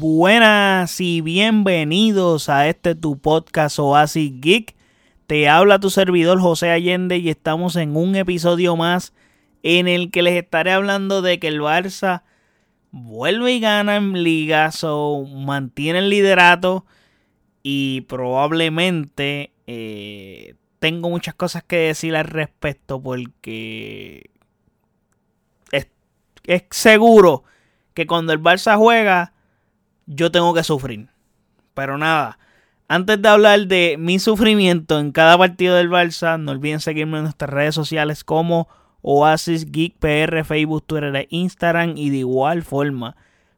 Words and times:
Buenas 0.00 1.00
y 1.00 1.22
bienvenidos 1.22 2.48
a 2.48 2.68
este 2.68 2.94
tu 2.94 3.18
podcast 3.18 3.80
Oasis 3.80 4.30
Geek. 4.40 4.76
Te 5.26 5.48
habla 5.48 5.80
tu 5.80 5.90
servidor 5.90 6.40
José 6.40 6.70
Allende 6.70 7.18
y 7.18 7.30
estamos 7.30 7.74
en 7.74 7.96
un 7.96 8.14
episodio 8.14 8.76
más 8.76 9.12
en 9.64 9.88
el 9.88 10.12
que 10.12 10.22
les 10.22 10.36
estaré 10.40 10.70
hablando 10.70 11.20
de 11.20 11.40
que 11.40 11.48
el 11.48 11.60
Barça 11.60 12.22
vuelve 12.92 13.54
y 13.54 13.58
gana 13.58 13.96
en 13.96 14.22
Liga, 14.22 14.70
so 14.70 15.24
mantiene 15.24 15.98
el 15.98 16.10
liderato 16.10 16.86
y 17.64 18.02
probablemente 18.02 19.50
eh, 19.66 20.54
tengo 20.78 21.10
muchas 21.10 21.34
cosas 21.34 21.64
que 21.64 21.76
decir 21.76 22.14
al 22.14 22.26
respecto 22.26 23.02
porque 23.02 24.30
es, 25.72 25.88
es 26.44 26.62
seguro 26.70 27.42
que 27.94 28.06
cuando 28.06 28.32
el 28.32 28.40
Barça 28.40 28.76
juega 28.76 29.32
yo 30.08 30.32
tengo 30.32 30.54
que 30.54 30.64
sufrir. 30.64 31.08
Pero 31.74 31.98
nada, 31.98 32.38
antes 32.88 33.20
de 33.20 33.28
hablar 33.28 33.66
de 33.66 33.96
mi 33.98 34.18
sufrimiento 34.18 34.98
en 34.98 35.12
cada 35.12 35.36
partido 35.38 35.76
del 35.76 35.90
Barça, 35.90 36.40
no 36.40 36.52
olviden 36.52 36.80
seguirme 36.80 37.18
en 37.18 37.24
nuestras 37.24 37.50
redes 37.50 37.74
sociales 37.74 38.24
como 38.24 38.68
Oasis 39.02 39.70
Geek 39.70 39.98
PR, 39.98 40.44
Facebook, 40.44 40.84
Twitter 40.86 41.14
e 41.14 41.28
Instagram. 41.30 41.96
Y 41.96 42.10
de 42.10 42.18
igual 42.18 42.62
forma, 42.62 43.16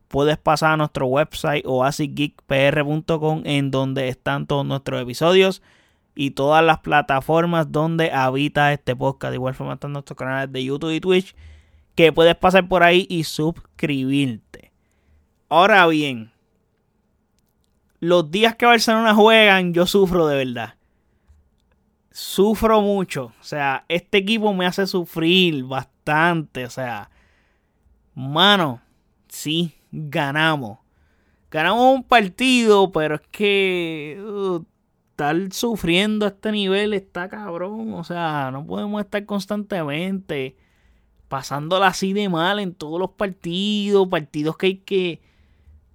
puedes 0.09 0.37
pasar 0.37 0.73
a 0.73 0.77
nuestro 0.77 1.07
website 1.07 1.65
oasisgeekpr.com 1.65 3.43
en 3.45 3.71
donde 3.71 4.09
están 4.09 4.47
todos 4.47 4.67
nuestros 4.67 5.01
episodios 5.01 5.63
y 6.17 6.33
todas 6.33 6.65
las 6.65 6.81
plataformas 6.81 7.71
donde 7.71 8.11
habita 8.11 8.73
este 8.73 8.97
podcast. 8.97 9.31
De 9.31 9.37
igual 9.37 9.55
forma 9.55 9.75
están 9.75 9.93
nuestros 9.93 10.19
canales 10.19 10.53
de 10.53 10.65
YouTube 10.65 10.91
y 10.91 11.01
Twitch 11.01 11.35
que 11.95 12.13
puedes 12.13 12.35
pasar 12.35 12.67
por 12.67 12.83
ahí 12.83 13.07
y 13.09 13.25
suscribirte. 13.25 14.73
Ahora 15.49 15.87
bien, 15.87 16.30
los 18.01 18.31
días 18.31 18.57
que 18.57 18.67
Barcelona 18.67 19.15
juegan, 19.15 19.75
yo 19.75 19.87
sufro 19.87 20.27
de 20.27 20.37
verdad. 20.37 20.75
Sufro 22.11 22.81
mucho. 22.81 23.33
O 23.41 23.45
sea, 23.45 23.85
este 23.89 24.19
equipo 24.19 24.53
me 24.55 24.67
hace 24.67 24.87
sufrir 24.87 25.65
bastante. 25.65 26.65
O 26.65 26.71
sea, 26.71 27.11
mano, 28.15 28.81
sí, 29.29 29.75
ganamos. 29.93 30.79
Ganamos 31.51 31.95
un 31.95 32.03
partido, 32.03 32.91
pero 32.91 33.17
es 33.17 33.23
que 33.31 34.23
uh, 34.25 34.65
estar 35.11 35.37
sufriendo 35.53 36.25
a 36.25 36.31
este 36.31 36.53
nivel 36.53 36.95
está 36.95 37.29
cabrón. 37.29 37.93
O 37.93 38.05
sea, 38.05 38.51
no 38.51 38.67
podemos 38.67 39.01
estar 39.03 39.25
constantemente 39.27 40.57
pasándola 41.29 41.89
así 41.89 42.13
de 42.13 42.29
mal 42.29 42.61
en 42.61 42.75
todos 42.75 42.99
los 42.99 43.11
partidos. 43.11 44.09
Partidos 44.09 44.57
que 44.57 44.67
hay 44.67 44.77
que 44.79 45.21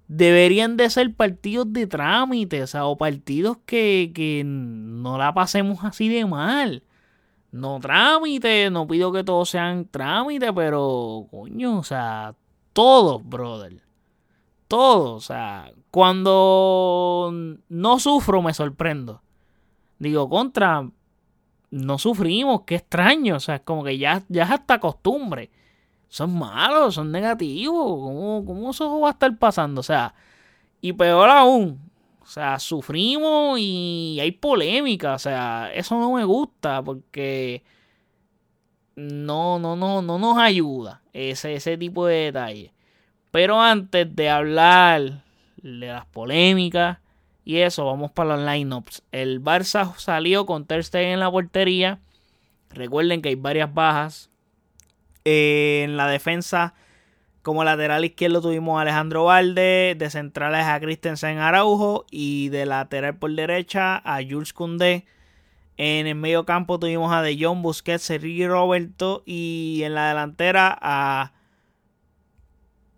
deberían 0.08 0.76
de 0.76 0.88
ser 0.90 1.14
partidos 1.14 1.72
de 1.72 1.86
trámite, 1.86 2.62
o 2.62 2.66
sea, 2.66 2.86
o 2.86 2.96
partidos 2.96 3.58
que, 3.66 4.12
que 4.14 4.42
no 4.44 5.18
la 5.18 5.34
pasemos 5.34 5.84
así 5.84 6.08
de 6.08 6.24
mal. 6.26 6.82
No 7.52 7.80
trámite, 7.80 8.70
no 8.70 8.86
pido 8.86 9.12
que 9.12 9.24
todos 9.24 9.50
sean 9.50 9.86
trámite, 9.86 10.52
pero 10.52 11.26
coño, 11.30 11.78
o 11.78 11.82
sea, 11.82 12.34
todos, 12.72 13.26
brother. 13.26 13.82
Todos, 14.68 15.10
o 15.10 15.20
sea, 15.20 15.72
cuando 15.90 17.32
no 17.68 17.98
sufro 17.98 18.42
me 18.42 18.52
sorprendo. 18.52 19.22
Digo, 19.98 20.28
contra, 20.28 20.88
no 21.70 21.98
sufrimos, 21.98 22.62
qué 22.66 22.76
extraño, 22.76 23.36
o 23.36 23.40
sea, 23.40 23.56
es 23.56 23.60
como 23.62 23.84
que 23.84 23.96
ya, 23.96 24.22
ya 24.28 24.44
es 24.44 24.50
hasta 24.50 24.80
costumbre 24.80 25.50
son 26.08 26.38
malos, 26.38 26.94
son 26.94 27.12
negativos. 27.12 28.00
¿Cómo, 28.00 28.44
¿Cómo 28.46 28.70
eso 28.70 29.00
va 29.00 29.08
a 29.08 29.12
estar 29.12 29.36
pasando? 29.38 29.80
O 29.80 29.84
sea, 29.84 30.14
y 30.80 30.92
peor 30.92 31.28
aún, 31.30 31.80
o 32.22 32.26
sea, 32.26 32.58
sufrimos 32.58 33.58
y 33.60 34.18
hay 34.20 34.32
polémica. 34.32 35.14
O 35.14 35.18
sea, 35.18 35.70
eso 35.74 35.98
no 35.98 36.12
me 36.12 36.24
gusta 36.24 36.82
porque 36.82 37.62
no, 38.96 39.58
no, 39.58 39.76
no, 39.76 40.02
no 40.02 40.18
nos 40.18 40.38
ayuda 40.38 41.02
ese, 41.12 41.54
ese 41.54 41.78
tipo 41.78 42.06
de 42.06 42.16
detalles. 42.16 42.72
Pero 43.30 43.60
antes 43.60 44.14
de 44.16 44.30
hablar 44.30 45.22
de 45.56 45.86
las 45.88 46.06
polémicas 46.06 46.98
y 47.44 47.58
eso, 47.58 47.84
vamos 47.84 48.10
para 48.10 48.36
los 48.36 48.46
lineups. 48.46 49.02
El 49.12 49.42
Barça 49.42 49.94
salió 49.96 50.46
con 50.46 50.66
Ter 50.66 50.82
Stegen 50.82 51.12
en 51.12 51.20
la 51.20 51.30
portería. 51.30 52.00
Recuerden 52.70 53.22
que 53.22 53.28
hay 53.28 53.34
varias 53.36 53.72
bajas. 53.72 54.30
En 55.28 55.96
la 55.96 56.06
defensa, 56.06 56.74
como 57.42 57.64
lateral 57.64 58.04
izquierdo, 58.04 58.40
tuvimos 58.40 58.78
a 58.78 58.82
Alejandro 58.82 59.24
Valde. 59.24 59.96
De 59.98 60.08
centrales 60.08 60.64
a 60.66 60.78
Christensen 60.78 61.38
Araujo. 61.38 62.06
Y 62.12 62.48
de 62.50 62.64
lateral 62.64 63.16
por 63.16 63.34
derecha 63.34 63.96
a 64.04 64.22
Jules 64.22 64.52
Koundé. 64.52 65.04
En 65.78 66.06
el 66.06 66.14
medio 66.14 66.46
campo 66.46 66.78
tuvimos 66.78 67.12
a 67.12 67.22
De 67.22 67.36
Jong, 67.36 67.60
Busquets, 67.60 68.04
Sergio 68.04 68.50
Roberto. 68.50 69.24
Y 69.26 69.80
en 69.82 69.94
la 69.94 70.10
delantera 70.10 70.78
a 70.80 71.32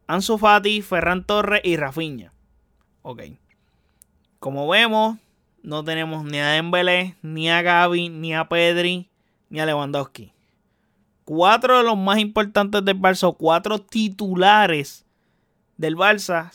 Ansu 0.07 0.37
Fati, 0.37 0.83
Ferran 0.83 1.25
Torres 1.25 1.63
y 1.65 1.77
Rafinha. 1.79 2.35
Ok. 3.01 3.23
Como 4.39 4.69
vemos, 4.69 5.17
no 5.63 5.83
tenemos 5.83 6.27
ni 6.27 6.41
a 6.41 6.49
Dembélé, 6.49 7.17
ni 7.23 7.49
a 7.49 7.63
Gaby, 7.63 8.11
ni 8.11 8.35
a 8.35 8.51
Pedri, 8.51 9.09
ni 9.49 9.61
a 9.61 9.65
Lewandowski 9.65 10.35
cuatro 11.29 11.77
de 11.77 11.85
los 11.85 11.99
más 11.99 12.19
importantes 12.21 12.83
del 12.83 12.99
Barça, 12.99 13.37
cuatro 13.37 13.79
titulares 13.79 15.05
del 15.77 15.95
Barça, 15.95 16.51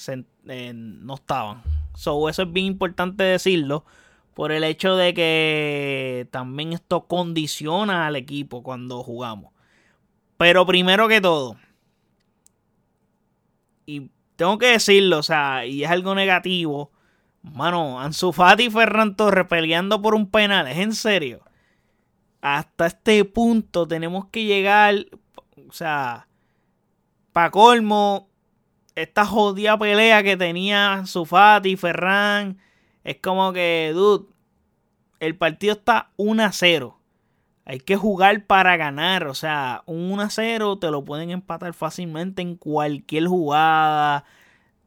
eh, 0.47 0.71
no 0.73 1.13
estaban. 1.13 1.61
So, 1.93 2.27
eso 2.27 2.41
es 2.41 2.51
bien 2.51 2.65
importante 2.65 3.23
decirlo. 3.23 3.85
Por 4.33 4.51
el 4.51 4.63
hecho 4.63 4.95
de 4.95 5.13
que 5.13 6.27
también 6.31 6.73
esto 6.73 7.05
condiciona 7.05 8.07
al 8.07 8.15
equipo 8.15 8.63
cuando 8.63 9.03
jugamos. 9.03 9.53
Pero 10.37 10.65
primero 10.65 11.07
que 11.07 11.21
todo, 11.21 11.55
y 13.85 14.09
tengo 14.35 14.57
que 14.57 14.69
decirlo, 14.69 15.19
o 15.19 15.23
sea, 15.23 15.67
y 15.67 15.83
es 15.83 15.91
algo 15.91 16.15
negativo. 16.15 16.91
Mano, 17.43 17.99
Ansu 17.99 18.31
Fati 18.31 18.63
y 18.63 18.69
Ferran 18.71 19.15
Torres 19.15 19.45
peleando 19.47 20.01
por 20.01 20.15
un 20.15 20.31
penal, 20.31 20.67
¿es 20.67 20.79
en 20.79 20.93
serio? 20.93 21.43
Hasta 22.43 22.87
este 22.87 23.23
punto 23.23 23.87
tenemos 23.87 24.25
que 24.25 24.43
llegar, 24.43 24.95
o 25.69 25.71
sea, 25.71 26.27
para 27.31 27.51
colmo, 27.51 28.27
esta 28.95 29.25
jodida 29.25 29.79
pelea 29.79 30.23
que 30.23 30.35
tenía 30.35 31.03
Sufati 31.05 31.77
Ferran, 31.77 32.57
es 33.05 33.17
como 33.21 33.53
que, 33.53 33.91
dude, 33.95 34.25
el 35.21 35.37
partido 35.37 35.71
está 35.73 36.11
1 36.17 36.43
a 36.43 36.51
0. 36.51 36.99
Hay 37.63 37.79
que 37.79 37.95
jugar 37.95 38.45
para 38.45 38.75
ganar, 38.75 39.25
o 39.27 39.35
sea, 39.35 39.81
un 39.85 40.11
1 40.11 40.23
a 40.23 40.29
0 40.29 40.79
te 40.79 40.91
lo 40.91 41.05
pueden 41.05 41.29
empatar 41.29 41.73
fácilmente 41.73 42.41
en 42.41 42.57
cualquier 42.57 43.27
jugada. 43.27 44.25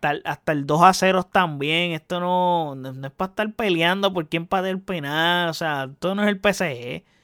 Hasta 0.03 0.53
el 0.53 0.66
2 0.66 0.83
a 0.83 0.93
0 0.93 1.22
también. 1.25 1.93
Esto 1.93 2.21
no, 2.21 2.75
no, 2.75 3.06
es 3.06 3.12
para 3.12 3.31
estar 3.31 3.50
peleando 3.55 4.12
por 4.12 4.28
quién 4.28 4.43
empate 4.43 4.69
el 4.69 4.81
penal. 4.83 5.49
O 5.49 5.55
sea, 5.55 5.84
esto 5.91 6.15
no 6.15 6.22
es 6.22 6.28
el 6.28 6.37
PSG 6.39 7.16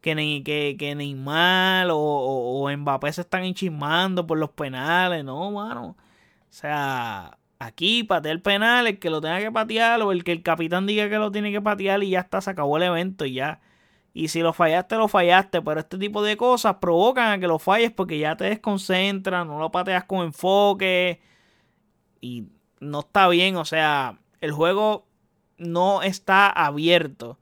que, 0.00 0.14
ni, 0.14 0.42
que, 0.42 0.76
que 0.78 0.94
Neymar 0.94 1.88
o, 1.90 1.98
o, 1.98 2.70
Mbappé 2.76 3.12
se 3.12 3.22
están 3.22 3.44
enchismando 3.44 4.26
por 4.26 4.38
los 4.38 4.50
penales, 4.50 5.24
no, 5.24 5.50
mano. 5.50 5.96
O 6.50 6.52
sea, 6.52 7.38
aquí 7.58 8.04
patea 8.04 8.32
el 8.32 8.42
penal, 8.42 8.86
el 8.86 8.98
que 8.98 9.10
lo 9.10 9.20
tenga 9.20 9.40
que 9.40 9.52
patear 9.52 10.02
o 10.02 10.12
el 10.12 10.24
que 10.24 10.32
el 10.32 10.42
capitán 10.42 10.86
diga 10.86 11.08
que 11.08 11.18
lo 11.18 11.30
tiene 11.32 11.52
que 11.52 11.60
patear 11.62 12.02
y 12.02 12.10
ya 12.10 12.20
está, 12.20 12.40
se 12.40 12.50
acabó 12.50 12.76
el 12.78 12.84
evento 12.84 13.24
y 13.26 13.34
ya. 13.34 13.60
Y 14.12 14.28
si 14.28 14.40
lo 14.40 14.52
fallaste, 14.52 14.96
lo 14.96 15.08
fallaste, 15.08 15.62
pero 15.62 15.80
este 15.80 15.98
tipo 15.98 16.22
de 16.22 16.36
cosas 16.36 16.76
provocan 16.80 17.32
a 17.32 17.38
que 17.38 17.46
lo 17.46 17.58
falles 17.58 17.92
porque 17.92 18.18
ya 18.18 18.36
te 18.36 18.44
desconcentras, 18.44 19.46
no 19.46 19.58
lo 19.60 19.70
pateas 19.70 20.04
con 20.04 20.24
enfoque 20.26 21.20
y 22.20 22.46
no 22.80 23.00
está 23.00 23.28
bien, 23.28 23.56
o 23.56 23.64
sea, 23.64 24.18
el 24.40 24.52
juego 24.52 25.06
no 25.58 26.02
está 26.02 26.48
abierto 26.50 27.38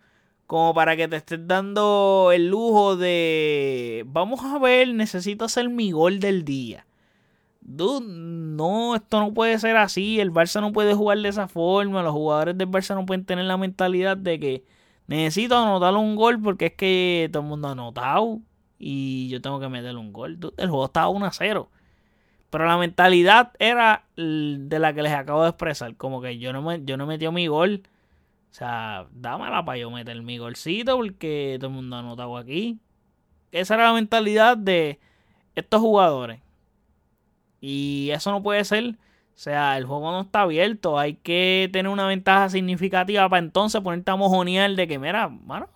como 0.48 0.72
para 0.72 0.96
que 0.96 1.08
te 1.08 1.16
estés 1.16 1.46
dando 1.46 2.30
el 2.32 2.48
lujo 2.48 2.96
de, 2.96 4.02
vamos 4.06 4.40
a 4.42 4.58
ver, 4.58 4.94
necesito 4.94 5.44
hacer 5.44 5.68
mi 5.68 5.92
gol 5.92 6.20
del 6.20 6.42
día. 6.46 6.86
Dude, 7.60 8.06
no, 8.08 8.96
esto 8.96 9.20
no 9.20 9.34
puede 9.34 9.58
ser 9.58 9.76
así. 9.76 10.18
El 10.20 10.32
Barça 10.32 10.62
no 10.62 10.72
puede 10.72 10.94
jugar 10.94 11.18
de 11.18 11.28
esa 11.28 11.48
forma. 11.48 12.02
Los 12.02 12.14
jugadores 12.14 12.56
del 12.56 12.66
Barça 12.70 12.94
no 12.94 13.04
pueden 13.04 13.26
tener 13.26 13.44
la 13.44 13.58
mentalidad 13.58 14.16
de 14.16 14.40
que 14.40 14.64
necesito 15.06 15.54
anotar 15.54 15.94
un 15.94 16.16
gol 16.16 16.40
porque 16.40 16.66
es 16.66 16.72
que 16.72 17.28
todo 17.30 17.42
el 17.42 17.48
mundo 17.50 17.68
ha 17.68 17.72
anotado 17.72 18.40
y 18.78 19.28
yo 19.28 19.42
tengo 19.42 19.60
que 19.60 19.68
meterle 19.68 20.00
un 20.00 20.14
gol. 20.14 20.38
el 20.56 20.70
juego 20.70 20.86
estaba 20.86 21.08
1 21.08 21.26
a 21.26 21.32
0. 21.32 21.70
Pero 22.48 22.66
la 22.66 22.78
mentalidad 22.78 23.52
era 23.58 24.06
de 24.16 24.78
la 24.78 24.94
que 24.94 25.02
les 25.02 25.12
acabo 25.12 25.42
de 25.42 25.50
expresar. 25.50 25.94
Como 25.96 26.22
que 26.22 26.38
yo 26.38 26.54
no, 26.54 26.62
me, 26.62 26.82
yo 26.86 26.96
no 26.96 27.04
metí 27.04 27.28
mi 27.28 27.48
gol 27.48 27.82
o 28.50 28.54
sea, 28.54 29.06
dámela 29.12 29.64
para 29.64 29.78
yo 29.78 29.90
meter 29.90 30.20
mi 30.22 30.38
golcito 30.38 30.96
porque 30.96 31.56
todo 31.60 31.68
el 31.70 31.76
mundo 31.76 31.96
ha 31.96 32.02
notado 32.02 32.36
aquí. 32.36 32.78
Esa 33.52 33.74
era 33.74 33.88
la 33.88 33.92
mentalidad 33.94 34.56
de 34.56 34.98
estos 35.54 35.80
jugadores. 35.80 36.40
Y 37.60 38.10
eso 38.12 38.30
no 38.30 38.42
puede 38.42 38.64
ser 38.64 38.90
O 38.90 38.94
sea, 39.34 39.76
el 39.76 39.84
juego 39.84 40.10
no 40.12 40.22
está 40.22 40.42
abierto. 40.42 40.98
Hay 40.98 41.14
que 41.14 41.68
tener 41.72 41.90
una 41.90 42.06
ventaja 42.06 42.48
significativa 42.48 43.28
para 43.28 43.44
entonces 43.44 43.80
ponerte 43.80 44.10
a 44.10 44.16
mojonear 44.16 44.74
de 44.74 44.88
que, 44.88 44.98
mira, 44.98 45.28
mano, 45.28 45.68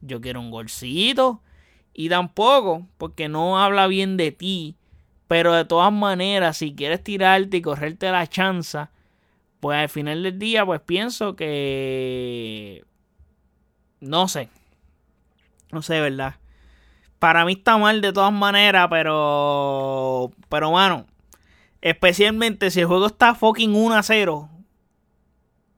yo 0.00 0.20
quiero 0.20 0.40
un 0.40 0.50
golcito. 0.50 1.42
Y 1.92 2.08
tampoco, 2.08 2.86
porque 2.98 3.28
no 3.28 3.58
habla 3.60 3.86
bien 3.86 4.16
de 4.16 4.32
ti. 4.32 4.76
Pero 5.28 5.52
de 5.54 5.64
todas 5.64 5.92
maneras, 5.92 6.58
si 6.58 6.74
quieres 6.74 7.02
tirarte 7.02 7.56
y 7.56 7.62
correrte 7.62 8.10
la 8.10 8.26
chanza, 8.26 8.90
pues 9.64 9.78
al 9.78 9.88
final 9.88 10.22
del 10.22 10.38
día, 10.38 10.66
pues 10.66 10.82
pienso 10.82 11.36
que... 11.36 12.84
No 13.98 14.28
sé. 14.28 14.50
No 15.72 15.80
sé, 15.80 16.02
¿verdad? 16.02 16.34
Para 17.18 17.46
mí 17.46 17.54
está 17.54 17.78
mal 17.78 18.02
de 18.02 18.12
todas 18.12 18.30
maneras, 18.30 18.88
pero... 18.90 20.32
Pero, 20.50 20.70
mano, 20.70 21.06
especialmente 21.80 22.70
si 22.70 22.80
el 22.80 22.86
juego 22.88 23.06
está 23.06 23.34
fucking 23.34 23.74
1 23.74 23.94
a 23.94 24.02
0, 24.02 24.50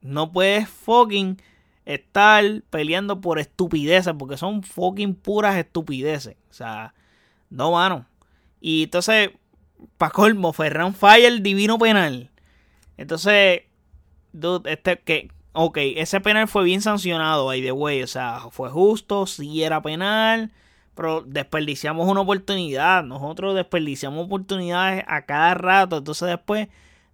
no 0.01 0.33
puedes 0.33 0.67
fucking 0.67 1.41
estar 1.85 2.43
peleando 2.69 3.21
por 3.21 3.39
estupideces, 3.39 4.13
porque 4.19 4.35
son 4.35 4.63
fucking 4.63 5.15
puras 5.15 5.55
estupideces. 5.55 6.35
O 6.49 6.53
sea, 6.53 6.93
no, 7.49 7.71
mano. 7.71 8.05
Y 8.59 8.83
entonces, 8.83 9.29
para 9.97 10.11
colmo, 10.11 10.51
Ferran 10.51 10.93
falla 10.93 11.29
el 11.29 11.41
divino 11.41 11.77
penal. 11.77 12.31
Entonces, 12.97 13.61
dude, 14.39 14.71
este 14.71 14.99
que, 14.99 15.31
ok, 15.53 15.77
ese 15.95 16.21
penal 16.21 16.47
fue 16.47 16.63
bien 16.63 16.81
sancionado, 16.81 17.45
by 17.45 17.61
the 17.61 17.71
way. 17.71 18.03
O 18.03 18.07
sea, 18.07 18.41
fue 18.51 18.69
justo, 18.69 19.25
sí 19.25 19.63
era 19.63 19.81
penal, 19.81 20.51
pero 20.95 21.21
desperdiciamos 21.21 22.07
una 22.07 22.21
oportunidad. 22.21 23.03
Nosotros 23.03 23.55
desperdiciamos 23.55 24.25
oportunidades 24.25 25.03
a 25.07 25.23
cada 25.23 25.53
rato. 25.53 25.97
Entonces, 25.97 26.27
después 26.27 26.67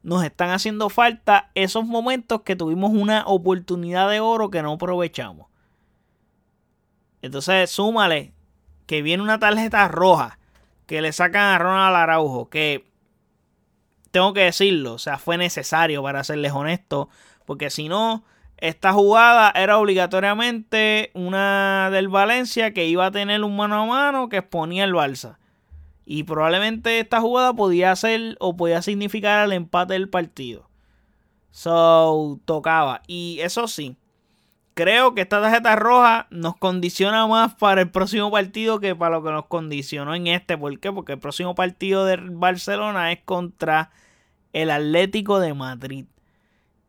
nos 0.03 0.23
están 0.23 0.49
haciendo 0.49 0.89
falta 0.89 1.49
esos 1.55 1.85
momentos 1.85 2.41
que 2.41 2.55
tuvimos 2.55 2.91
una 2.91 3.23
oportunidad 3.25 4.09
de 4.09 4.19
oro 4.19 4.49
que 4.51 4.61
no 4.61 4.73
aprovechamos. 4.73 5.47
Entonces, 7.21 7.69
súmale 7.69 8.33
que 8.85 9.01
viene 9.01 9.23
una 9.23 9.39
tarjeta 9.39 9.87
roja 9.87 10.39
que 10.85 11.01
le 11.01 11.13
sacan 11.13 11.55
a 11.55 11.57
Ronald 11.57 11.95
Araujo, 11.95 12.49
que 12.49 12.85
tengo 14.13 14.31
que 14.31 14.41
decirlo, 14.41 14.93
o 14.93 14.99
sea, 14.99 15.17
fue 15.17 15.39
necesario 15.39 16.03
para 16.03 16.23
serles 16.23 16.51
honesto, 16.51 17.09
porque 17.47 17.71
si 17.71 17.89
no, 17.89 18.23
esta 18.57 18.93
jugada 18.93 19.51
era 19.55 19.79
obligatoriamente 19.79 21.09
una 21.15 21.89
del 21.91 22.09
Valencia 22.09 22.75
que 22.75 22.85
iba 22.85 23.07
a 23.07 23.11
tener 23.11 23.43
un 23.43 23.55
mano 23.55 23.81
a 23.81 23.85
mano 23.87 24.29
que 24.29 24.37
exponía 24.37 24.83
el 24.83 24.93
Balsa. 24.93 25.39
Y 26.05 26.25
probablemente 26.25 26.99
esta 26.99 27.21
jugada 27.21 27.53
podía 27.53 27.95
ser 27.95 28.37
o 28.39 28.55
podía 28.55 28.83
significar 28.83 29.45
el 29.45 29.51
empate 29.51 29.93
del 29.93 30.09
partido. 30.09 30.69
So, 31.49 32.39
tocaba. 32.45 33.01
Y 33.07 33.39
eso 33.41 33.67
sí, 33.67 33.97
creo 34.75 35.15
que 35.15 35.21
esta 35.21 35.41
tarjeta 35.41 35.75
roja 35.75 36.27
nos 36.29 36.55
condiciona 36.57 37.25
más 37.25 37.55
para 37.55 37.81
el 37.81 37.89
próximo 37.89 38.29
partido 38.29 38.79
que 38.79 38.95
para 38.95 39.15
lo 39.15 39.23
que 39.23 39.31
nos 39.31 39.47
condicionó 39.47 40.13
en 40.13 40.27
este. 40.27 40.55
¿Por 40.55 40.79
qué? 40.79 40.91
Porque 40.91 41.13
el 41.13 41.19
próximo 41.19 41.55
partido 41.55 42.05
de 42.05 42.17
Barcelona 42.17 43.11
es 43.11 43.19
contra 43.25 43.89
el 44.53 44.69
Atlético 44.69 45.39
de 45.39 45.53
Madrid. 45.53 46.05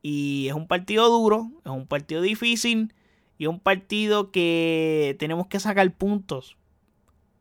Y 0.03 0.49
es 0.49 0.55
un 0.55 0.69
partido 0.69 1.09
duro, 1.09 1.51
es 1.65 1.73
un 1.73 1.87
partido 1.87 2.23
difícil 2.23 2.95
y 3.39 3.45
es 3.45 3.49
un 3.49 3.61
partido 3.61 4.31
que 4.31 5.17
tenemos 5.19 5.49
que 5.49 5.61
sacar 5.61 5.91
puntos 5.93 6.57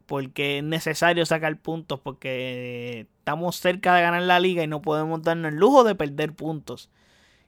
porque 0.06 0.60
es 0.60 0.64
necesario 0.64 1.26
sacar 1.26 1.58
puntos, 1.60 2.00
porque 2.00 3.08
estamos 3.20 3.56
cerca 3.56 3.96
de 3.96 4.02
ganar 4.02 4.22
la 4.24 4.40
liga 4.40 4.64
y 4.64 4.68
no 4.68 4.82
podemos 4.82 5.22
darnos 5.24 5.54
el 5.54 5.60
lujo 5.60 5.84
de 5.84 5.96
perder 5.96 6.34
puntos. 6.34 6.90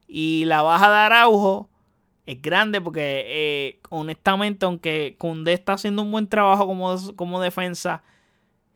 Y 0.07 0.45
la 0.45 0.61
baja 0.61 0.89
de 0.89 0.97
Araujo 0.97 1.69
es 2.25 2.41
grande 2.41 2.81
porque 2.81 3.23
eh, 3.27 3.79
honestamente, 3.89 4.65
aunque 4.65 5.15
Kunde 5.17 5.53
está 5.53 5.73
haciendo 5.73 6.01
un 6.01 6.11
buen 6.11 6.27
trabajo 6.27 6.65
como, 6.65 6.95
como 7.15 7.41
defensa, 7.41 8.03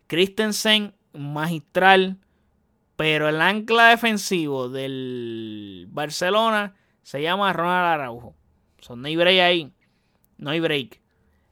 Christensen 0.08 0.94
magistral, 1.14 2.18
pero 3.00 3.30
el 3.30 3.40
ancla 3.40 3.92
defensivo 3.92 4.68
del 4.68 5.88
Barcelona 5.90 6.76
se 7.02 7.22
llama 7.22 7.54
Ronald 7.54 7.94
Araujo. 7.94 8.36
Son 8.82 9.02
no 9.02 9.08
hay 9.08 9.16
break 9.16 9.40
ahí. 9.40 9.72
No 10.38 10.50
hay 10.50 10.60
break. 10.60 11.00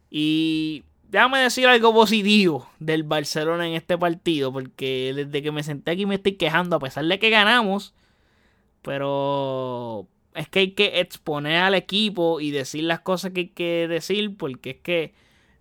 Y 0.10 0.84
déjame 1.08 1.40
decir 1.40 1.66
algo 1.68 1.94
positivo 1.94 2.70
del 2.80 3.04
Barcelona 3.04 3.66
en 3.66 3.76
este 3.76 3.98
partido, 3.98 4.52
porque 4.52 5.14
desde 5.16 5.42
que 5.42 5.54
me 5.54 5.64
senté 5.64 5.92
aquí 5.92 6.06
me 6.06 6.16
estoy 6.16 6.34
quejando, 6.34 6.76
a 6.76 6.80
pesar 6.80 7.06
de 7.06 7.18
que 7.18 7.30
ganamos, 7.30 7.94
pero 8.82 10.06
es 10.36 10.50
que 10.50 10.60
hay 10.60 10.72
que 10.72 11.00
exponer 11.00 11.60
al 11.60 11.76
equipo 11.76 12.42
y 12.42 12.52
decir 12.52 12.84
las 12.84 13.00
cosas 13.00 13.32
que 13.32 13.40
hay 13.40 13.50
que 13.52 13.88
decir, 13.88 14.36
porque 14.36 14.72
es 14.72 14.78
que, 14.82 15.14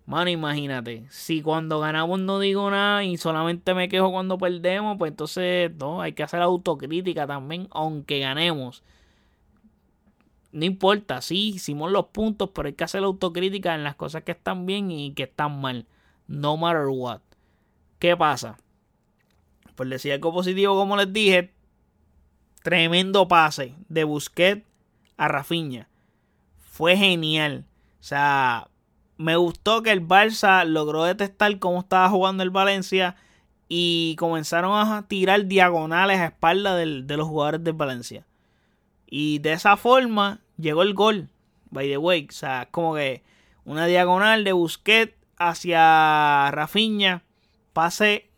mano, 0.07 0.31
imagínate, 0.31 1.05
si 1.09 1.43
cuando 1.43 1.79
ganamos 1.79 2.19
no 2.19 2.39
digo 2.39 2.71
nada 2.71 3.03
y 3.03 3.17
solamente 3.17 3.75
me 3.75 3.89
quejo 3.89 4.11
cuando 4.11 4.39
perdemos, 4.39 4.97
pues 4.97 5.11
entonces, 5.11 5.71
no, 5.75 6.01
hay 6.01 6.13
que 6.13 6.23
hacer 6.23 6.41
autocrítica 6.41 7.27
también, 7.27 7.67
aunque 7.69 8.19
ganemos 8.19 8.83
no 10.57 10.65
importa, 10.65 11.21
sí, 11.21 11.49
hicimos 11.49 11.91
los 11.91 12.07
puntos, 12.07 12.49
pero 12.53 12.67
hay 12.67 12.73
que 12.73 12.83
hacer 12.83 13.03
autocrítica 13.03 13.75
en 13.75 13.83
las 13.83 13.95
cosas 13.95 14.23
que 14.23 14.31
están 14.31 14.65
bien 14.65 14.89
y 14.89 15.13
que 15.13 15.23
están 15.23 15.61
mal. 15.61 15.85
No 16.27 16.57
matter 16.57 16.87
what. 16.87 17.21
¿Qué 17.99 18.17
pasa? 18.17 18.57
Pues 19.75 19.87
decía 19.89 20.15
algo 20.15 20.33
positivo, 20.33 20.75
como 20.75 20.97
les 20.97 21.11
dije. 21.13 21.53
Tremendo 22.63 23.27
pase 23.27 23.75
de 23.87 24.03
Busquets 24.03 24.65
a 25.15 25.27
Rafinha. 25.27 25.87
Fue 26.57 26.97
genial. 26.97 27.65
O 27.99 28.03
sea, 28.03 28.67
me 29.17 29.35
gustó 29.35 29.83
que 29.83 29.91
el 29.91 30.05
Barça 30.07 30.63
logró 30.65 31.03
detectar 31.03 31.57
cómo 31.59 31.79
estaba 31.79 32.09
jugando 32.09 32.43
el 32.43 32.49
Valencia 32.49 33.15
y 33.69 34.15
comenzaron 34.17 34.73
a 34.73 35.07
tirar 35.07 35.45
diagonales 35.45 36.19
a 36.19 36.27
espalda 36.27 36.75
de 36.75 37.17
los 37.17 37.27
jugadores 37.27 37.63
del 37.63 37.73
Valencia. 37.73 38.25
Y 39.07 39.39
de 39.39 39.53
esa 39.53 39.77
forma 39.77 40.41
llegó 40.57 40.83
el 40.83 40.93
gol, 40.93 41.29
by 41.71 41.87
the 41.87 41.97
way. 41.97 42.27
O 42.29 42.33
sea, 42.33 42.67
como 42.71 42.95
que 42.95 43.23
una 43.65 43.85
diagonal 43.85 44.43
de 44.43 44.53
Busquets 44.53 45.15
hacia 45.37 46.51
Rafinha. 46.51 47.23
Pase 47.73 48.29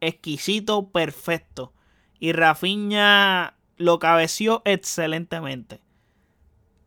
exquisito, 0.00 0.88
perfecto. 0.90 1.72
Y 2.18 2.32
Rafinha 2.32 3.54
lo 3.76 3.98
cabeció 3.98 4.62
excelentemente. 4.64 5.80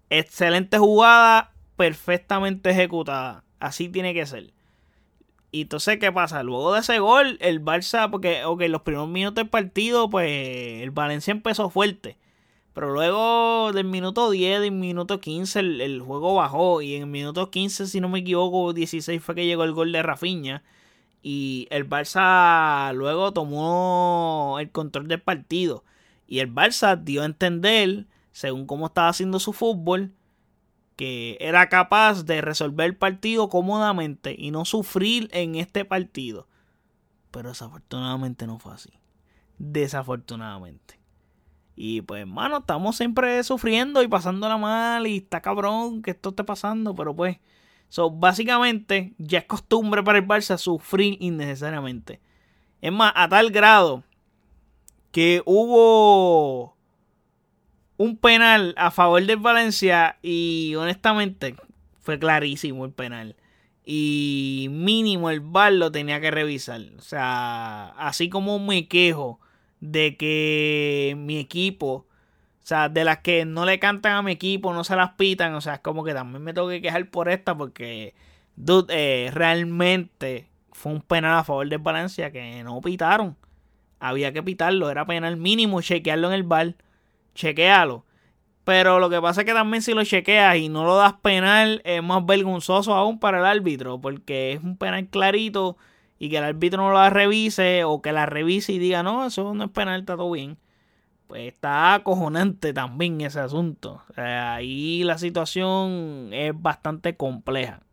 Excelente 0.10 0.78
jugada, 0.78 1.54
perfectamente 1.78 2.72
ejecutada. 2.72 3.44
Así 3.60 3.88
tiene 3.88 4.14
que 4.14 4.26
ser. 4.26 4.52
Y 5.52 5.62
entonces, 5.62 5.98
¿qué 6.00 6.12
pasa? 6.12 6.44
Luego 6.44 6.74
de 6.74 6.82
ese 6.82 7.00
gol, 7.00 7.38
el 7.40 7.64
Barça, 7.64 8.12
porque, 8.12 8.44
ok, 8.44 8.64
los 8.68 8.82
primeros 8.82 9.08
minutos 9.08 9.36
del 9.36 9.50
partido, 9.50 10.10
pues 10.10 10.84
el 10.84 10.92
Valencia 10.92 11.32
empezó 11.32 11.70
fuerte. 11.70 12.18
Pero 12.74 12.92
luego 12.94 13.72
del 13.74 13.86
minuto 13.86 14.30
10, 14.30 14.62
del 14.62 14.72
minuto 14.72 15.20
15, 15.20 15.60
el, 15.60 16.02
juego 16.02 16.36
bajó. 16.36 16.82
Y 16.82 16.96
en 16.96 17.04
el 17.04 17.08
minuto 17.08 17.50
15, 17.50 17.88
si 17.88 18.02
no 18.02 18.10
me 18.10 18.20
equivoco, 18.20 18.74
16 18.74 19.24
fue 19.24 19.36
que 19.36 19.46
llegó 19.46 19.64
el 19.64 19.74
gol 19.74 19.92
de 19.92 20.04
Rafinha. 20.04 20.64
Y 21.24 21.68
el 21.72 21.90
Barça 21.90 22.94
luego 22.94 23.34
tomó 23.34 24.58
el 24.60 24.70
control 24.70 25.08
del 25.08 25.22
partido. 25.22 25.84
Y 26.28 26.40
el 26.40 26.54
Barça 26.54 27.02
dio 27.02 27.24
a 27.24 27.26
entender, 27.26 28.06
según 28.32 28.68
cómo 28.68 28.88
estaba 28.88 29.10
haciendo 29.10 29.40
su 29.40 29.54
fútbol, 29.54 30.12
que 30.98 31.38
era 31.40 31.70
capaz 31.70 32.24
de 32.24 32.42
resolver 32.42 32.88
el 32.88 32.98
partido 32.98 33.48
cómodamente 33.48 34.36
y 34.38 34.52
no 34.52 34.66
sufrir 34.66 35.30
en 35.32 35.56
este 35.56 35.86
partido. 35.86 36.48
Pero 37.32 37.50
desafortunadamente 37.50 38.48
no 38.48 38.60
fue 38.60 38.74
así. 38.74 38.90
Desafortunadamente. 39.60 41.00
Y 41.76 42.02
pues, 42.02 42.22
hermano, 42.22 42.58
estamos 42.58 42.98
siempre 42.98 43.44
sufriendo 43.44 44.02
y 44.02 44.08
pasándola 44.08 44.58
mal 44.58 45.06
y 45.06 45.18
está 45.18 45.42
cabrón 45.42 46.02
que 46.02 46.12
esto 46.12 46.30
esté 46.30 46.44
pasando, 46.44 46.96
pero 46.96 47.16
pues, 47.16 47.38
so, 47.90 48.10
básicamente 48.10 49.14
ya 49.20 49.40
es 49.40 49.46
costumbre 49.46 50.02
para 50.02 50.18
el 50.18 50.28
Barça 50.28 50.58
sufrir 50.58 51.18
innecesariamente. 51.20 52.20
Es 52.82 52.92
más, 52.92 53.14
a 53.16 53.30
tal 53.30 53.52
grado 53.52 54.04
que 55.12 55.44
hubo 55.46 56.77
un 57.98 58.18
penal 58.18 58.74
a 58.78 58.92
favor 58.92 59.26
del 59.26 59.38
Valencia 59.38 60.18
y 60.22 60.76
honestamente 60.76 61.56
fue 62.00 62.20
clarísimo 62.20 62.86
el 62.86 62.92
penal. 62.92 63.36
Y 63.84 64.68
mínimo 64.72 65.30
el 65.30 65.40
VAR 65.40 65.74
lo 65.74 65.92
tenía 65.92 66.20
que 66.20 66.32
revisar. 66.32 66.82
O 66.98 67.02
sea, 67.02 67.90
así 67.98 68.30
como 68.30 68.60
me 68.60 68.88
quejo 68.88 69.40
de 69.80 70.18
que 70.18 71.16
mi 71.18 71.38
equipo, 71.38 71.88
o 71.88 72.06
sea, 72.64 72.90
de 72.90 73.04
las 73.04 73.20
que 73.20 73.46
no 73.46 73.66
le 73.66 73.80
cantan 73.80 74.14
a 74.14 74.22
mi 74.22 74.34
equipo, 74.34 74.74
no 74.74 74.84
se 74.84 74.96
las 74.96 75.12
pitan, 75.14 75.54
o 75.56 75.62
sea, 75.62 75.76
es 75.76 75.80
como 75.80 76.04
que 76.04 76.14
también 76.14 76.44
me 76.44 76.54
tengo 76.54 76.70
que 76.70 76.82
quejar 76.82 77.10
por 77.10 77.30
esta 77.30 77.58
porque, 77.58 78.14
dude, 78.56 78.94
eh, 79.28 79.32
realmente 79.32 80.48
fue 80.74 80.92
un 80.92 81.02
penal 81.02 81.40
a 81.40 81.44
favor 81.44 81.68
de 81.68 81.78
Valencia 81.78 82.32
que 82.32 82.64
no 82.64 82.82
pitaron. 82.82 83.38
había 84.00 84.32
que 84.34 84.44
pitarlo, 84.44 84.90
era 84.92 85.06
penal 85.06 85.38
mínimo, 85.38 85.82
chequearlo 85.82 86.28
en 86.28 86.34
el 86.36 86.44
bar, 86.44 86.76
chequealo. 87.38 88.06
Pero 88.66 89.00
lo 89.00 89.10
que 89.10 89.22
pasa 89.22 89.42
es 89.42 89.46
que 89.46 89.54
también 89.54 89.82
si 89.82 89.94
lo 89.94 90.04
chequeas 90.04 90.58
y 90.58 90.68
no 90.68 90.84
lo 90.84 90.98
das 90.98 91.14
penal, 91.22 91.82
es 91.86 92.04
más 92.04 92.26
vergonzoso 92.26 92.94
aún 92.94 93.18
para 93.18 93.40
el 93.40 93.46
árbitro, 93.46 94.02
porque 94.02 94.52
es 94.52 94.62
un 94.62 94.76
penal 94.76 95.08
clarito 95.08 95.78
y 96.20 96.30
que 96.30 96.40
el 96.40 96.44
árbitro 96.44 96.84
no 96.84 96.92
la 96.92 97.10
revise 97.10 97.86
o 97.86 98.02
que 98.02 98.12
la 98.12 98.26
revise 98.26 98.74
y 98.74 98.80
diga, 98.80 99.04
no, 99.04 99.26
eso 99.26 99.54
no 99.54 99.64
es 99.64 99.72
penal, 99.72 100.02
está 100.02 100.18
todo 100.18 100.32
bien. 100.32 100.58
Pues 101.28 101.48
está 101.54 101.94
acojonante 101.94 102.74
también 102.74 103.22
ese 103.22 103.40
asunto. 103.40 104.04
ahí 104.18 105.04
la 105.04 105.18
situación 105.18 106.30
es 106.34 106.52
bastante 106.54 107.16
compleja. 107.16 107.84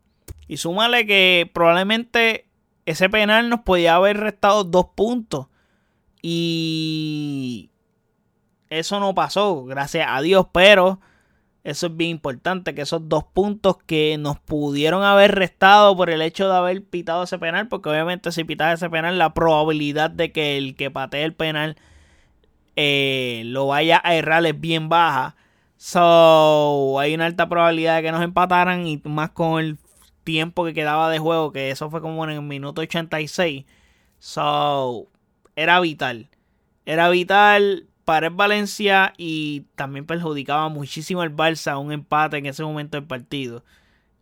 Y 0.47 0.57
súmale 0.57 1.05
que 1.05 1.49
probablemente 1.53 2.47
ese 2.85 3.09
penal 3.09 3.49
nos 3.49 3.61
podía 3.61 3.95
haber 3.95 4.17
restado 4.17 4.65
dos 4.65 4.87
puntos. 4.95 5.47
Y 6.21 7.69
eso 8.79 8.99
no 8.99 9.15
pasó, 9.15 9.65
gracias 9.65 10.07
a 10.09 10.21
Dios, 10.21 10.47
pero 10.51 10.99
eso 11.63 11.87
es 11.87 11.97
bien 11.97 12.11
importante, 12.11 12.75
que 12.75 12.81
esos 12.83 13.09
dos 13.09 13.23
puntos 13.23 13.77
que 13.87 14.17
nos 14.19 14.39
pudieron 14.39 15.03
haber 15.03 15.33
restado 15.33 15.97
por 15.97 16.11
el 16.11 16.21
hecho 16.21 16.47
de 16.47 16.55
haber 16.55 16.83
pitado 16.83 17.23
ese 17.23 17.39
penal, 17.39 17.67
porque 17.67 17.89
obviamente 17.89 18.31
si 18.31 18.43
pitas 18.43 18.75
ese 18.75 18.89
penal, 18.89 19.17
la 19.17 19.33
probabilidad 19.33 20.11
de 20.11 20.31
que 20.31 20.57
el 20.57 20.75
que 20.75 20.91
patee 20.91 21.23
el 21.23 21.33
penal 21.33 21.75
eh, 22.75 23.43
lo 23.45 23.67
vaya 23.67 24.01
a 24.03 24.15
errar 24.15 24.45
es 24.45 24.59
bien 24.59 24.89
baja. 24.89 25.35
So, 25.77 26.99
hay 26.99 27.15
una 27.15 27.25
alta 27.25 27.49
probabilidad 27.49 27.97
de 27.97 28.03
que 28.03 28.11
nos 28.11 28.23
empataran 28.23 28.87
y 28.87 29.01
más 29.03 29.31
con 29.31 29.59
el 29.59 29.77
tiempo 30.23 30.65
que 30.65 30.73
quedaba 30.73 31.09
de 31.09 31.19
juego, 31.19 31.51
que 31.51 31.71
eso 31.71 31.89
fue 31.89 32.01
como 32.01 32.23
en 32.25 32.31
el 32.31 32.41
minuto 32.41 32.81
86. 32.81 33.65
So, 34.19 35.07
era 35.55 35.79
vital. 35.79 36.29
Era 36.85 37.09
vital 37.09 37.87
para 38.05 38.27
el 38.27 38.33
Valencia 38.33 39.13
y 39.17 39.65
también 39.75 40.05
perjudicaba 40.05 40.69
muchísimo 40.69 41.21
al 41.21 41.35
Barça 41.35 41.79
un 41.79 41.91
empate 41.91 42.37
en 42.37 42.45
ese 42.45 42.63
momento 42.63 42.97
del 42.97 43.07
partido. 43.07 43.63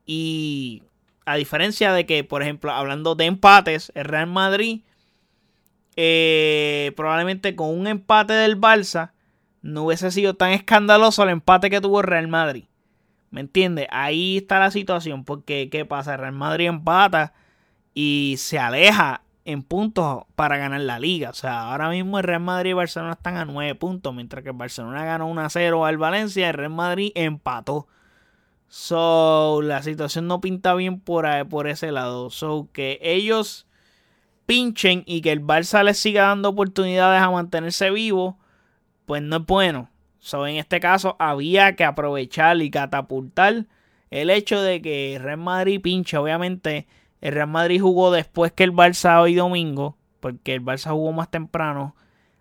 Y 0.05 0.83
a 1.25 1.35
diferencia 1.35 1.93
de 1.93 2.05
que, 2.05 2.23
por 2.23 2.41
ejemplo, 2.41 2.71
hablando 2.71 3.15
de 3.15 3.25
empates, 3.25 3.91
el 3.95 4.05
Real 4.05 4.27
Madrid 4.27 4.81
eh, 5.95 6.91
probablemente 6.95 7.55
con 7.55 7.69
un 7.69 7.85
empate 7.85 8.33
del 8.33 8.59
Barça 8.59 9.11
no 9.61 9.83
hubiese 9.83 10.11
sido 10.11 10.33
tan 10.33 10.51
escandaloso 10.51 11.23
el 11.23 11.29
empate 11.29 11.69
que 11.69 11.81
tuvo 11.81 12.01
el 12.01 12.07
Real 12.07 12.27
Madrid. 12.27 12.65
¿Me 13.31 13.41
entiendes? 13.41 13.87
Ahí 13.89 14.37
está 14.37 14.59
la 14.59 14.71
situación. 14.71 15.23
Porque, 15.23 15.69
¿qué 15.71 15.85
pasa? 15.85 16.13
El 16.13 16.19
Real 16.19 16.33
Madrid 16.33 16.67
empata 16.67 17.33
y 17.93 18.35
se 18.37 18.59
aleja 18.59 19.22
en 19.45 19.63
puntos 19.63 20.23
para 20.35 20.57
ganar 20.57 20.81
la 20.81 20.99
liga. 20.99 21.29
O 21.29 21.33
sea, 21.33 21.71
ahora 21.71 21.89
mismo 21.89 22.17
el 22.17 22.23
Real 22.23 22.41
Madrid 22.41 22.71
y 22.71 22.73
Barcelona 22.73 23.13
están 23.13 23.37
a 23.37 23.45
9 23.45 23.75
puntos. 23.75 24.13
Mientras 24.13 24.43
que 24.43 24.49
el 24.49 24.57
Barcelona 24.57 25.05
ganó 25.05 25.27
1 25.27 25.41
a 25.41 25.49
0 25.49 25.85
al 25.85 25.97
Valencia, 25.97 26.49
el 26.49 26.53
Real 26.53 26.71
Madrid 26.71 27.11
empató. 27.15 27.87
So, 28.67 29.61
la 29.61 29.83
situación 29.83 30.27
no 30.27 30.41
pinta 30.41 30.73
bien 30.73 30.99
por, 30.99 31.27
por 31.49 31.67
ese 31.67 31.91
lado. 31.91 32.29
So, 32.29 32.69
que 32.73 32.99
ellos 33.01 33.67
pinchen 34.45 35.03
y 35.05 35.21
que 35.21 35.31
el 35.31 35.41
Barça 35.41 35.83
les 35.83 35.97
siga 35.99 36.23
dando 36.23 36.49
oportunidades 36.49 37.21
a 37.21 37.29
mantenerse 37.29 37.91
vivo, 37.91 38.37
pues 39.05 39.21
no 39.21 39.37
es 39.37 39.45
bueno. 39.45 39.89
So, 40.19 40.47
en 40.47 40.55
este 40.55 40.79
caso 40.79 41.15
había 41.19 41.75
que 41.75 41.83
aprovechar 41.83 42.61
y 42.61 42.71
catapultar 42.71 43.65
el 44.09 44.29
hecho 44.29 44.61
de 44.61 44.81
que 44.81 45.19
Real 45.21 45.37
Madrid 45.37 45.81
pinche. 45.81 46.17
Obviamente, 46.17 46.87
el 47.23 47.31
Real 47.31 47.47
Madrid 47.47 47.79
jugó 47.79 48.11
después 48.11 48.51
que 48.51 48.65
el 48.65 48.73
Barça 48.73 49.21
hoy 49.21 49.33
domingo, 49.33 49.95
porque 50.19 50.53
el 50.55 50.61
Barça 50.61 50.91
jugó 50.91 51.13
más 51.13 51.31
temprano. 51.31 51.95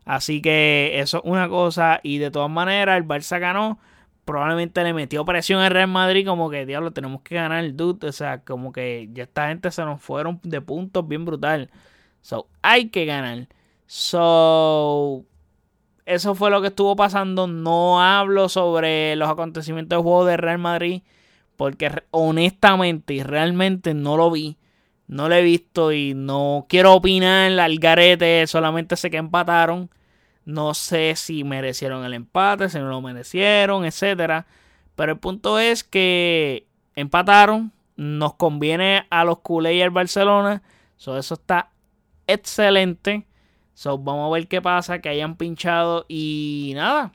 Así 0.05 0.43
que 0.43 0.99
eso 0.99 1.19
es 1.19 1.23
una 1.25 1.49
cosa. 1.49 2.01
Y 2.03 2.19
de 2.19 2.33
todas 2.33 2.51
maneras, 2.51 2.97
el 2.97 3.07
Barça 3.07 3.39
ganó. 3.39 3.79
Probablemente 4.25 4.83
le 4.83 4.93
metió 4.93 5.25
presión 5.25 5.61
al 5.61 5.71
Real 5.71 5.87
Madrid, 5.87 6.27
como 6.27 6.51
que 6.51 6.67
diablo, 6.67 6.91
tenemos 6.91 7.23
que 7.23 7.37
ganar 7.37 7.63
el 7.63 7.77
dude. 7.77 8.09
O 8.09 8.13
sea, 8.13 8.41
como 8.41 8.73
que 8.73 9.09
ya 9.13 9.23
esta 9.23 9.47
gente 9.47 9.71
se 9.71 9.85
nos 9.85 10.03
fueron 10.03 10.41
de 10.43 10.61
puntos 10.61 11.07
bien 11.07 11.25
brutal. 11.25 11.71
So, 12.21 12.49
hay 12.61 12.89
que 12.89 13.05
ganar. 13.05 13.47
So, 13.87 15.25
eso 16.07 16.35
fue 16.35 16.51
lo 16.51 16.61
que 16.61 16.69
estuvo 16.69 16.97
pasando. 16.97 17.47
No 17.47 18.03
hablo 18.03 18.49
sobre 18.49 19.15
los 19.15 19.31
acontecimientos 19.31 19.97
del 19.97 20.03
juego 20.03 20.25
de 20.25 20.37
Real 20.39 20.59
Madrid. 20.59 21.03
Porque 21.57 22.03
honestamente 22.11 23.15
y 23.15 23.23
realmente 23.23 23.95
no 23.95 24.17
lo 24.17 24.29
vi. 24.33 24.57
No 25.07 25.29
lo 25.29 25.35
he 25.35 25.43
visto 25.43 25.93
y 25.93 26.15
no 26.15 26.67
quiero 26.69 26.95
opinar 26.95 27.59
al 27.59 27.79
garete. 27.79 28.47
Solamente 28.47 28.97
sé 28.97 29.11
que 29.11 29.19
empataron. 29.19 29.91
No 30.45 30.75
sé 30.75 31.15
si 31.17 31.45
merecieron 31.45 32.05
el 32.05 32.15
empate, 32.15 32.69
si 32.69 32.79
no 32.79 32.89
lo 32.89 33.01
merecieron, 33.01 33.85
etc. 33.85 34.45
Pero 34.97 35.13
el 35.13 35.19
punto 35.19 35.59
es 35.59 35.85
que 35.85 36.67
empataron. 36.97 37.73
Nos 37.97 38.35
conviene 38.35 39.07
a 39.11 39.25
los 39.25 39.41
culés 39.41 39.75
y 39.75 39.83
al 39.83 39.91
Barcelona. 39.91 40.63
So, 40.97 41.19
eso 41.19 41.35
está 41.35 41.71
excelente. 42.27 43.27
So, 43.75 43.99
vamos 43.99 44.31
a 44.31 44.35
ver 44.35 44.49
qué 44.49 44.63
pasa, 44.63 45.01
que 45.01 45.09
hayan 45.09 45.37
pinchado 45.37 46.07
y 46.09 46.73
nada. 46.75 47.13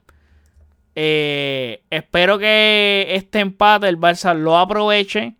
Eh, 0.95 1.83
espero 1.91 2.39
que 2.39 3.07
este 3.09 3.39
empate 3.39 3.87
el 3.87 3.99
Barça 3.99 4.35
lo 4.35 4.57
aproveche 4.57 5.35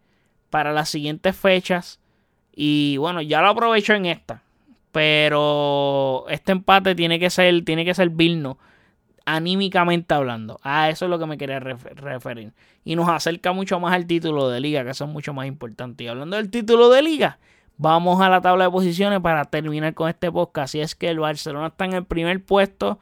para 0.49 0.71
las 0.71 0.89
siguientes 0.89 1.35
fechas. 1.35 1.99
Y 2.59 2.97
bueno, 2.97 3.21
ya 3.21 3.41
lo 3.41 3.49
aprovecho 3.49 3.93
en 3.93 4.07
esta. 4.07 4.41
Pero 4.91 6.25
este 6.27 6.53
empate 6.53 6.95
tiene 6.95 7.19
que 7.19 7.29
ser, 7.29 7.63
tiene 7.63 7.85
que 7.85 7.93
ser 7.93 8.09
Vilno, 8.09 8.57
anímicamente 9.25 10.15
hablando. 10.15 10.59
A 10.63 10.89
eso 10.89 11.05
es 11.05 11.11
lo 11.11 11.19
que 11.19 11.27
me 11.27 11.37
quería 11.37 11.59
referir. 11.59 12.53
Y 12.83 12.95
nos 12.95 13.07
acerca 13.07 13.51
mucho 13.53 13.79
más 13.79 13.93
al 13.93 14.07
título 14.07 14.49
de 14.49 14.59
liga, 14.59 14.83
que 14.83 14.89
eso 14.89 15.05
es 15.05 15.11
mucho 15.11 15.33
más 15.33 15.45
importante. 15.45 16.05
Y 16.05 16.07
hablando 16.07 16.37
del 16.37 16.49
título 16.49 16.89
de 16.89 17.03
liga, 17.03 17.37
Vamos 17.79 18.19
a 18.21 18.29
la 18.29 18.41
tabla 18.41 18.65
de 18.65 18.71
posiciones 18.71 19.19
para 19.21 19.45
terminar 19.45 19.93
con 19.93 20.09
este 20.09 20.31
podcast. 20.31 20.73
Y 20.73 20.79
es 20.79 20.95
que 20.95 21.09
el 21.09 21.19
Barcelona 21.19 21.67
está 21.67 21.85
en 21.85 21.93
el 21.93 22.05
primer 22.05 22.43
puesto 22.43 22.99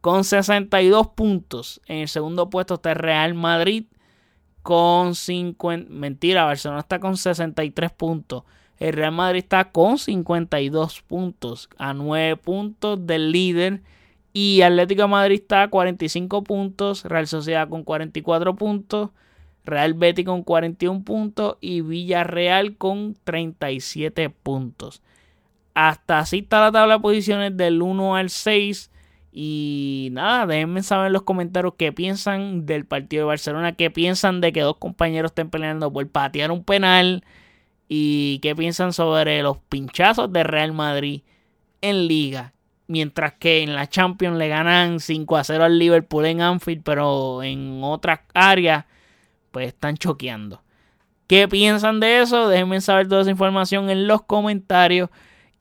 con 0.00 0.24
62 0.24 1.08
puntos. 1.08 1.82
En 1.86 1.98
el 1.98 2.08
segundo 2.08 2.48
puesto 2.48 2.74
está 2.74 2.92
el 2.92 2.98
Real 2.98 3.34
Madrid 3.34 3.84
con 4.62 5.14
50. 5.14 5.92
Mentira, 5.92 6.44
Barcelona 6.44 6.80
está 6.80 7.00
con 7.00 7.18
63 7.18 7.90
puntos. 7.92 8.44
El 8.78 8.92
Real 8.92 9.12
Madrid 9.12 9.40
está 9.40 9.70
con 9.70 9.98
52 9.98 11.02
puntos. 11.02 11.68
A 11.78 11.94
9 11.94 12.36
puntos 12.36 13.06
del 13.06 13.32
líder. 13.32 13.82
Y 14.32 14.62
Atlético 14.62 15.08
Madrid 15.08 15.40
está 15.40 15.64
a 15.64 15.68
45 15.68 16.44
puntos. 16.44 17.04
Real 17.04 17.26
Sociedad 17.26 17.68
con 17.68 17.84
44 17.84 18.54
puntos. 18.54 19.10
Real 19.64 19.94
Betis 19.94 20.24
con 20.24 20.42
41 20.42 21.02
puntos 21.04 21.56
y 21.60 21.82
Villarreal 21.82 22.76
con 22.76 23.16
37 23.24 24.30
puntos. 24.30 25.02
Hasta 25.74 26.20
así 26.20 26.38
está 26.38 26.60
la 26.60 26.72
tabla 26.72 26.94
de 26.94 27.00
posiciones 27.00 27.56
del 27.56 27.82
1 27.82 28.16
al 28.16 28.30
6. 28.30 28.90
Y 29.30 30.08
nada, 30.12 30.46
déjenme 30.46 30.82
saber 30.82 31.08
en 31.08 31.12
los 31.12 31.22
comentarios 31.22 31.74
qué 31.76 31.92
piensan 31.92 32.64
del 32.66 32.86
partido 32.86 33.22
de 33.22 33.26
Barcelona, 33.26 33.72
qué 33.72 33.90
piensan 33.90 34.40
de 34.40 34.52
que 34.52 34.62
dos 34.62 34.78
compañeros 34.78 35.32
estén 35.32 35.50
peleando 35.50 35.92
por 35.92 36.08
patear 36.08 36.50
un 36.50 36.64
penal 36.64 37.22
y 37.88 38.38
qué 38.40 38.54
piensan 38.54 38.92
sobre 38.92 39.42
los 39.42 39.58
pinchazos 39.58 40.32
de 40.32 40.44
Real 40.44 40.72
Madrid 40.72 41.22
en 41.80 42.06
liga. 42.06 42.52
Mientras 42.86 43.34
que 43.34 43.62
en 43.62 43.74
la 43.74 43.88
Champions 43.88 44.38
le 44.38 44.48
ganan 44.48 45.00
5 45.00 45.36
a 45.36 45.44
0 45.44 45.64
al 45.64 45.78
Liverpool 45.78 46.24
en 46.26 46.40
Anfield, 46.40 46.82
pero 46.82 47.42
en 47.42 47.80
otras 47.82 48.20
áreas 48.32 48.86
pues 49.50 49.68
están 49.68 49.96
choqueando. 49.96 50.62
¿Qué 51.26 51.46
piensan 51.48 52.00
de 52.00 52.22
eso? 52.22 52.48
Déjenme 52.48 52.80
saber 52.80 53.08
toda 53.08 53.20
esa 53.20 53.30
información 53.30 53.90
en 53.90 54.06
los 54.06 54.22
comentarios. 54.22 55.10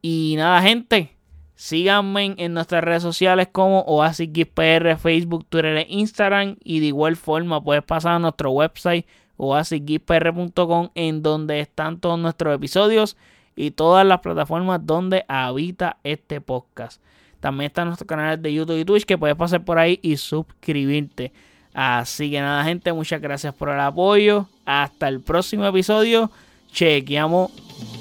Y 0.02 0.36
nada, 0.38 0.62
gente. 0.62 1.18
Síganme 1.56 2.36
en 2.38 2.54
nuestras 2.54 2.84
redes 2.84 3.04
sociales 3.04 3.50
como 3.52 3.82
OasisGPR, 3.82 4.96
Facebook, 4.98 5.46
Twitter 5.50 5.76
e 5.78 5.88
Instagram. 5.90 6.56
Y 6.64 6.80
de 6.80 6.86
igual 6.86 7.18
forma 7.18 7.62
puedes 7.62 7.84
pasar 7.84 8.14
a 8.14 8.20
nuestro 8.20 8.52
website 8.52 9.06
oasisgpr.com 9.38 10.90
en 10.96 11.24
donde 11.24 11.60
están 11.60 12.00
todos 12.00 12.20
nuestros 12.20 12.56
episodios 12.56 13.18
y 13.56 13.72
todas 13.72 14.06
las 14.06 14.20
plataformas 14.20 14.86
donde 14.86 15.26
habita 15.28 15.98
este 16.04 16.42
podcast. 16.42 17.02
También 17.40 17.68
están 17.68 17.88
nuestros 17.88 18.08
canales 18.08 18.42
de 18.42 18.54
YouTube 18.54 18.80
y 18.80 18.86
Twitch 18.86 19.06
que 19.06 19.18
puedes 19.18 19.36
pasar 19.36 19.64
por 19.64 19.78
ahí 19.80 20.00
y 20.02 20.18
suscribirte. 20.18 21.32
Así 21.74 22.32
que 22.32 22.42
nada, 22.42 22.64
gente, 22.64 22.92
muchas 22.94 23.22
gracias 23.22 23.54
por 23.54 23.70
el 23.70 23.80
apoyo. 23.80 24.48
Hasta 24.66 25.08
el 25.08 25.22
próximo 25.22 25.66
episodio. 25.66 26.32
Chequeamos. 26.72 27.52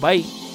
Bye. 0.00 0.45